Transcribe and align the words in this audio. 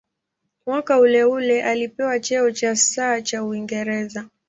Mwaka 0.65 0.99
uleule 0.99 1.63
alipewa 1.63 2.19
cheo 2.19 2.51
cha 2.51 2.75
"Sir" 2.75 3.23
cha 3.23 3.43
Uingereza. 3.43 4.27